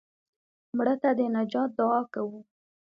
مړه 0.77 0.95
ته 1.01 1.09
د 1.17 1.19
نجات 1.35 1.69
دعا 1.79 2.01
کوو 2.13 2.39